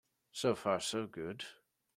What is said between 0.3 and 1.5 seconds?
So far so good.